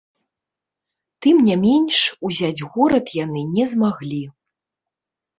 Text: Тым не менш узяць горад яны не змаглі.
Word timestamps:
Тым 1.25 1.41
не 1.49 1.57
менш 1.65 1.97
узяць 2.29 2.65
горад 2.77 3.05
яны 3.23 3.43
не 3.57 3.65
змаглі. 3.75 4.23